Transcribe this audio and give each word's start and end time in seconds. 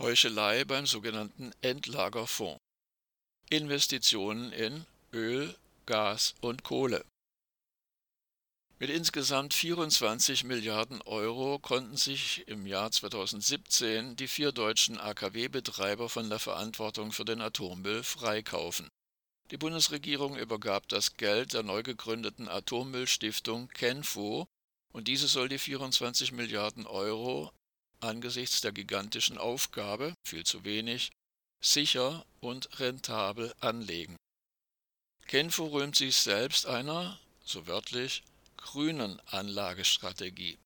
Heuchelei 0.00 0.64
beim 0.64 0.86
sogenannten 0.86 1.52
Endlagerfonds. 1.60 2.58
Investitionen 3.50 4.50
in 4.50 4.86
Öl, 5.12 5.54
Gas 5.84 6.34
und 6.40 6.62
Kohle. 6.64 7.04
Mit 8.78 8.88
insgesamt 8.88 9.52
24 9.52 10.44
Milliarden 10.44 11.02
Euro 11.02 11.58
konnten 11.58 11.98
sich 11.98 12.48
im 12.48 12.66
Jahr 12.66 12.90
2017 12.90 14.16
die 14.16 14.26
vier 14.26 14.52
deutschen 14.52 14.98
AKW-Betreiber 14.98 16.08
von 16.08 16.30
der 16.30 16.38
Verantwortung 16.38 17.12
für 17.12 17.26
den 17.26 17.42
Atommüll 17.42 18.02
freikaufen. 18.02 18.88
Die 19.50 19.58
Bundesregierung 19.58 20.38
übergab 20.38 20.88
das 20.88 21.18
Geld 21.18 21.52
der 21.52 21.62
neu 21.62 21.82
gegründeten 21.82 22.48
Atommüllstiftung 22.48 23.68
Kenfo 23.68 24.46
und 24.94 25.08
diese 25.08 25.28
soll 25.28 25.50
die 25.50 25.58
24 25.58 26.32
Milliarden 26.32 26.86
Euro 26.86 27.52
angesichts 28.00 28.60
der 28.60 28.72
gigantischen 28.72 29.38
Aufgabe, 29.38 30.14
viel 30.26 30.44
zu 30.44 30.64
wenig, 30.64 31.10
sicher 31.60 32.24
und 32.40 32.80
rentabel 32.80 33.54
anlegen. 33.60 34.16
Kenfo 35.26 35.66
rühmt 35.66 35.96
sich 35.96 36.16
selbst 36.16 36.66
einer, 36.66 37.18
so 37.44 37.66
wörtlich, 37.66 38.22
grünen 38.56 39.20
Anlagestrategie. 39.26 40.58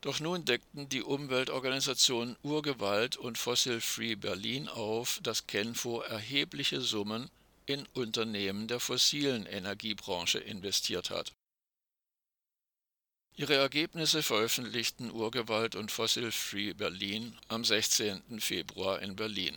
Doch 0.00 0.20
nun 0.20 0.44
deckten 0.44 0.88
die 0.88 1.02
Umweltorganisationen 1.02 2.36
Urgewalt 2.42 3.16
und 3.16 3.36
Fossil 3.36 3.80
Free 3.80 4.14
Berlin 4.14 4.68
auf, 4.68 5.18
dass 5.22 5.46
Kenfo 5.46 6.00
erhebliche 6.00 6.80
Summen 6.80 7.30
in 7.66 7.84
Unternehmen 7.94 8.68
der 8.68 8.80
fossilen 8.80 9.44
Energiebranche 9.46 10.38
investiert 10.38 11.10
hat. 11.10 11.32
Ihre 13.38 13.54
Ergebnisse 13.54 14.24
veröffentlichten 14.24 15.12
Urgewalt 15.12 15.76
und 15.76 15.92
Fossil 15.92 16.32
Free 16.32 16.72
Berlin 16.72 17.36
am 17.46 17.64
16. 17.64 18.40
Februar 18.40 19.00
in 19.00 19.14
Berlin. 19.14 19.54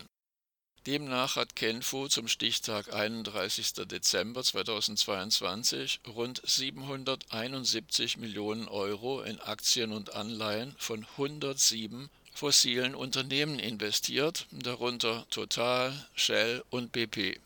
Demnach 0.85 1.35
hat 1.35 1.55
Kenfo 1.55 2.07
zum 2.07 2.27
Stichtag 2.27 2.93
31. 2.93 3.73
Dezember 3.87 4.43
2022 4.43 6.01
rund 6.07 6.43
771 6.45 8.17
Millionen 8.17 8.67
Euro 8.67 9.23
in 9.23 9.39
Aktien 9.39 9.93
und 9.93 10.13
Anleihen 10.13 10.75
von 10.77 11.03
107 11.17 12.07
fossilen 12.35 12.93
Unternehmen 12.93 13.57
investiert, 13.57 14.45
darunter 14.51 15.25
Total, 15.31 15.91
Shell 16.13 16.63
und 16.69 16.91
BP. 16.91 17.39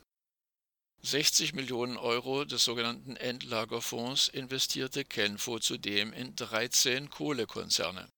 60 1.05 1.53
Millionen 1.53 1.97
Euro 1.97 2.45
des 2.45 2.63
sogenannten 2.63 3.15
Endlagerfonds 3.15 4.27
investierte 4.27 5.05
Kenfo 5.05 5.59
zudem 5.59 6.11
in 6.13 6.35
13 6.35 7.11
Kohlekonzerne. 7.11 8.09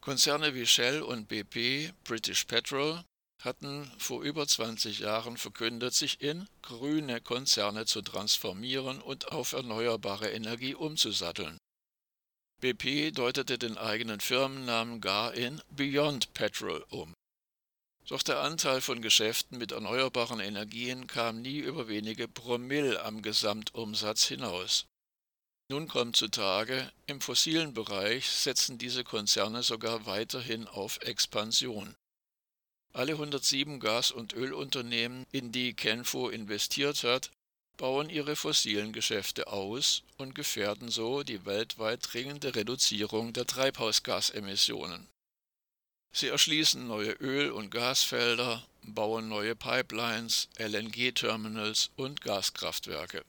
Konzerne 0.00 0.54
wie 0.54 0.64
Shell 0.64 1.02
und 1.02 1.26
BP, 1.26 1.92
British 2.04 2.44
Petrol, 2.44 3.02
hatten 3.42 3.90
vor 3.98 4.22
über 4.22 4.46
20 4.46 5.00
Jahren 5.00 5.36
verkündet, 5.36 5.92
sich 5.92 6.20
in 6.20 6.48
grüne 6.62 7.20
Konzerne 7.20 7.84
zu 7.86 8.02
transformieren 8.02 9.02
und 9.02 9.32
auf 9.32 9.54
erneuerbare 9.54 10.30
Energie 10.30 10.76
umzusatteln. 10.76 11.58
BP 12.60 13.10
deutete 13.12 13.58
den 13.58 13.76
eigenen 13.76 14.20
Firmennamen 14.20 15.00
gar 15.00 15.34
in 15.34 15.60
Beyond 15.70 16.32
Petrol 16.32 16.84
um. 16.90 17.12
Doch 18.08 18.22
der 18.22 18.40
Anteil 18.40 18.80
von 18.80 19.02
Geschäften 19.02 19.58
mit 19.58 19.72
erneuerbaren 19.72 20.38
Energien 20.38 21.08
kam 21.08 21.42
nie 21.42 21.58
über 21.58 21.88
wenige 21.88 22.28
Promille 22.28 23.04
am 23.04 23.20
Gesamtumsatz 23.20 24.26
hinaus. 24.26 24.86
Nun 25.68 25.88
kommt 25.88 26.14
zutage, 26.14 26.92
im 27.06 27.20
fossilen 27.20 27.74
Bereich 27.74 28.28
setzen 28.28 28.78
diese 28.78 29.02
Konzerne 29.02 29.64
sogar 29.64 30.06
weiterhin 30.06 30.68
auf 30.68 30.98
Expansion. 31.02 31.96
Alle 32.92 33.12
107 33.12 33.80
Gas- 33.80 34.12
und 34.12 34.32
Ölunternehmen, 34.32 35.26
in 35.32 35.50
die 35.50 35.74
Kenfo 35.74 36.28
investiert 36.28 37.02
hat, 37.02 37.32
bauen 37.76 38.08
ihre 38.08 38.36
fossilen 38.36 38.92
Geschäfte 38.92 39.48
aus 39.48 40.04
und 40.16 40.36
gefährden 40.36 40.88
so 40.88 41.24
die 41.24 41.44
weltweit 41.44 42.00
dringende 42.12 42.54
Reduzierung 42.54 43.32
der 43.32 43.46
Treibhausgasemissionen. 43.46 45.08
Sie 46.18 46.28
erschließen 46.28 46.86
neue 46.86 47.12
Öl- 47.20 47.50
und 47.50 47.68
Gasfelder, 47.68 48.66
bauen 48.80 49.28
neue 49.28 49.54
Pipelines, 49.54 50.48
LNG-Terminals 50.56 51.90
und 51.96 52.22
Gaskraftwerke. 52.22 53.22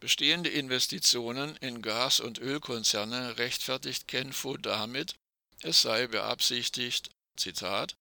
Bestehende 0.00 0.50
Investitionen 0.50 1.54
in 1.58 1.80
Gas- 1.80 2.18
und 2.18 2.40
Ölkonzerne 2.40 3.38
rechtfertigt 3.38 4.08
Kenfo 4.08 4.56
damit, 4.56 5.14
es 5.60 5.82
sei 5.82 6.08
beabsichtigt, 6.08 7.10
Zitat, 7.36 7.94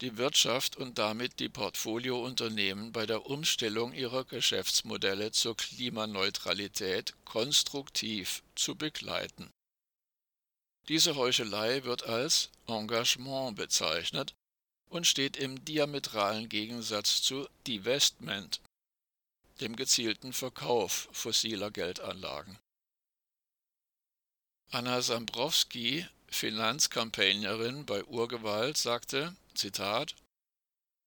die 0.00 0.16
Wirtschaft 0.16 0.76
und 0.76 0.98
damit 0.98 1.38
die 1.38 1.48
Portfoliounternehmen 1.48 2.90
bei 2.90 3.06
der 3.06 3.26
Umstellung 3.26 3.92
ihrer 3.92 4.24
Geschäftsmodelle 4.24 5.30
zur 5.30 5.56
Klimaneutralität 5.56 7.14
konstruktiv 7.24 8.42
zu 8.56 8.74
begleiten. 8.74 9.52
Diese 10.88 11.16
Heuchelei 11.16 11.84
wird 11.84 12.04
als 12.04 12.50
Engagement 12.66 13.56
bezeichnet 13.56 14.34
und 14.88 15.06
steht 15.06 15.36
im 15.36 15.62
diametralen 15.64 16.48
Gegensatz 16.48 17.20
zu 17.20 17.46
Divestment, 17.66 18.62
dem 19.60 19.76
gezielten 19.76 20.32
Verkauf 20.32 21.08
fossiler 21.12 21.70
Geldanlagen. 21.70 22.58
Anna 24.70 25.02
Sambrowski, 25.02 26.06
Finanzcampaignerin 26.30 27.84
bei 27.84 28.04
Urgewalt, 28.04 28.78
sagte, 28.78 29.36
Zitat, 29.54 30.14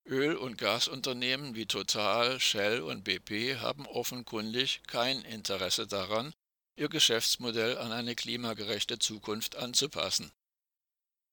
Öl- 0.04 0.36
und 0.36 0.58
Gasunternehmen 0.58 1.54
wie 1.54 1.66
Total, 1.66 2.38
Shell 2.40 2.82
und 2.82 3.04
BP 3.04 3.58
haben 3.60 3.86
offenkundig 3.86 4.82
kein 4.86 5.22
Interesse 5.22 5.86
daran, 5.86 6.32
ihr 6.76 6.88
Geschäftsmodell 6.88 7.78
an 7.78 7.92
eine 7.92 8.14
klimagerechte 8.14 8.98
Zukunft 8.98 9.56
anzupassen. 9.56 10.32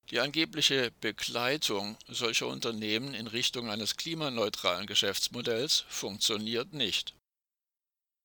Die 0.10 0.20
angebliche 0.20 0.92
Begleitung 1.02 1.98
solcher 2.08 2.48
Unternehmen 2.48 3.14
in 3.14 3.28
Richtung 3.28 3.70
eines 3.70 3.96
klimaneutralen 3.96 4.88
Geschäftsmodells 4.88 5.86
funktioniert 5.88 6.74
nicht. 6.74 7.14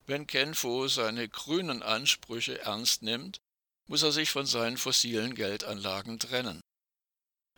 Wenn 0.07 0.27
Kenfo 0.27 0.89
seine 0.89 1.29
grünen 1.29 1.83
Ansprüche 1.83 2.61
ernst 2.61 3.03
nimmt, 3.03 3.39
muss 3.87 4.03
er 4.03 4.13
sich 4.13 4.31
von 4.31 4.47
seinen 4.47 4.79
fossilen 4.79 5.35
Geldanlagen 5.35 6.19
trennen. 6.19 6.61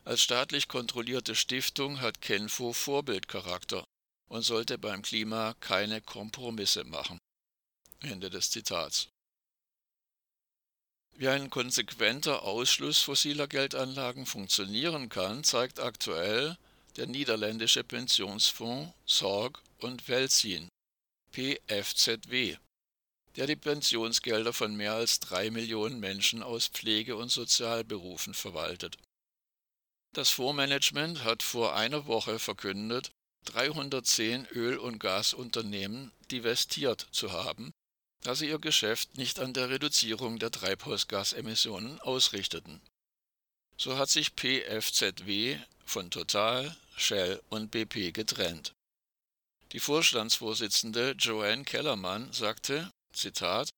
Als 0.04 0.22
staatlich 0.22 0.68
kontrollierte 0.68 1.34
Stiftung 1.34 2.00
hat 2.00 2.20
Kenfo 2.20 2.72
Vorbildcharakter 2.72 3.84
und 4.28 4.42
sollte 4.42 4.78
beim 4.78 5.02
Klima 5.02 5.54
keine 5.60 6.00
Kompromisse 6.00 6.84
machen. 6.84 7.18
Ende 8.00 8.30
des 8.30 8.50
Zitats. 8.50 9.08
Wie 11.18 11.28
ein 11.28 11.48
konsequenter 11.48 12.42
Ausschluss 12.42 13.00
fossiler 13.00 13.48
Geldanlagen 13.48 14.26
funktionieren 14.26 15.08
kann, 15.08 15.44
zeigt 15.44 15.80
aktuell 15.80 16.58
der 16.98 17.06
niederländische 17.06 17.84
Pensionsfonds 17.84 18.92
Sorg 19.06 19.62
und 19.78 20.08
Welzin 20.08 20.68
PFZW, 21.32 22.58
der 23.36 23.46
die 23.46 23.56
Pensionsgelder 23.56 24.52
von 24.52 24.76
mehr 24.76 24.92
als 24.92 25.18
drei 25.18 25.50
Millionen 25.50 26.00
Menschen 26.00 26.42
aus 26.42 26.68
Pflege- 26.68 27.16
und 27.16 27.30
Sozialberufen 27.30 28.34
verwaltet. 28.34 28.98
Das 30.12 30.28
Fondsmanagement 30.28 31.24
hat 31.24 31.42
vor 31.42 31.74
einer 31.74 32.06
Woche 32.06 32.38
verkündet, 32.38 33.10
310 33.46 34.48
Öl- 34.48 34.78
und 34.78 34.98
Gasunternehmen 34.98 36.12
divestiert 36.30 37.06
zu 37.10 37.32
haben 37.32 37.72
da 38.26 38.34
sie 38.34 38.48
ihr 38.48 38.58
Geschäft 38.58 39.16
nicht 39.16 39.38
an 39.38 39.54
der 39.54 39.70
Reduzierung 39.70 40.40
der 40.40 40.50
Treibhausgasemissionen 40.50 42.00
ausrichteten. 42.00 42.80
So 43.76 43.98
hat 43.98 44.10
sich 44.10 44.34
PFZW 44.34 45.60
von 45.84 46.10
Total, 46.10 46.76
Shell 46.96 47.40
und 47.50 47.70
BP 47.70 48.12
getrennt. 48.12 48.72
Die 49.70 49.78
Vorstandsvorsitzende 49.78 51.12
Joanne 51.16 51.62
Kellermann 51.62 52.32
sagte, 52.32 52.90
Zitat, 53.12 53.68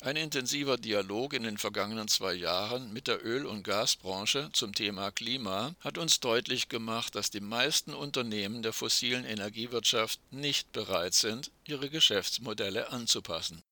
ein 0.00 0.16
intensiver 0.16 0.78
Dialog 0.78 1.34
in 1.34 1.42
den 1.42 1.58
vergangenen 1.58 2.08
zwei 2.08 2.32
Jahren 2.32 2.94
mit 2.94 3.08
der 3.08 3.22
Öl- 3.22 3.44
und 3.44 3.62
Gasbranche 3.62 4.48
zum 4.54 4.74
Thema 4.74 5.10
Klima 5.10 5.74
hat 5.80 5.98
uns 5.98 6.18
deutlich 6.18 6.70
gemacht, 6.70 7.14
dass 7.14 7.28
die 7.28 7.40
meisten 7.40 7.92
Unternehmen 7.92 8.62
der 8.62 8.72
fossilen 8.72 9.26
Energiewirtschaft 9.26 10.18
nicht 10.32 10.72
bereit 10.72 11.12
sind, 11.12 11.50
ihre 11.66 11.90
Geschäftsmodelle 11.90 12.88
anzupassen. 12.88 13.62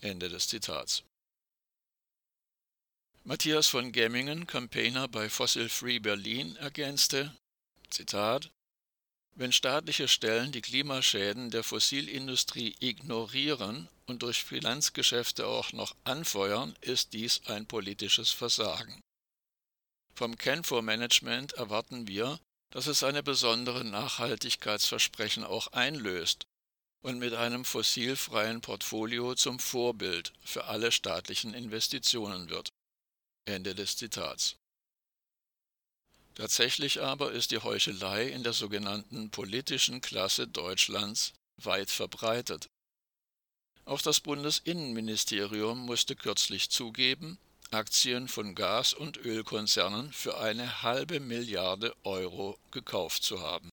Ende 0.00 0.28
des 0.28 0.48
Zitats. 0.48 1.02
Matthias 3.24 3.66
von 3.66 3.92
Gemmingen, 3.92 4.46
Campaigner 4.46 5.06
bei 5.06 5.28
Fossil 5.28 5.68
Free 5.68 5.98
Berlin, 5.98 6.56
ergänzte, 6.56 7.36
Zitat, 7.90 8.50
wenn 9.34 9.52
staatliche 9.52 10.08
Stellen 10.08 10.50
die 10.50 10.62
Klimaschäden 10.62 11.50
der 11.50 11.62
Fossilindustrie 11.62 12.74
ignorieren 12.80 13.88
und 14.06 14.22
durch 14.22 14.42
Finanzgeschäfte 14.42 15.46
auch 15.46 15.72
noch 15.72 15.94
anfeuern, 16.04 16.74
ist 16.80 17.12
dies 17.12 17.42
ein 17.46 17.66
politisches 17.66 18.30
Versagen. 18.30 19.00
Vom 20.14 20.36
Canfor-Management 20.36 21.52
erwarten 21.52 22.08
wir, 22.08 22.40
dass 22.70 22.88
es 22.88 22.98
seine 22.98 23.22
besonderen 23.22 23.90
Nachhaltigkeitsversprechen 23.90 25.44
auch 25.44 25.68
einlöst 25.68 26.47
und 27.08 27.18
mit 27.18 27.32
einem 27.32 27.64
fossilfreien 27.64 28.60
Portfolio 28.60 29.34
zum 29.34 29.58
Vorbild 29.58 30.34
für 30.44 30.66
alle 30.66 30.92
staatlichen 30.92 31.54
Investitionen 31.54 32.50
wird. 32.50 32.68
Ende 33.46 33.74
des 33.74 33.96
Zitats. 33.96 34.56
Tatsächlich 36.34 37.00
aber 37.00 37.32
ist 37.32 37.50
die 37.50 37.62
Heuchelei 37.62 38.28
in 38.28 38.42
der 38.42 38.52
sogenannten 38.52 39.30
politischen 39.30 40.02
Klasse 40.02 40.46
Deutschlands 40.48 41.32
weit 41.56 41.90
verbreitet. 41.90 42.68
Auch 43.86 44.02
das 44.02 44.20
Bundesinnenministerium 44.20 45.78
musste 45.78 46.14
kürzlich 46.14 46.68
zugeben, 46.68 47.38
Aktien 47.70 48.28
von 48.28 48.54
Gas- 48.54 48.92
und 48.92 49.16
Ölkonzernen 49.16 50.12
für 50.12 50.36
eine 50.38 50.82
halbe 50.82 51.20
Milliarde 51.20 51.96
Euro 52.04 52.58
gekauft 52.70 53.22
zu 53.22 53.40
haben 53.40 53.70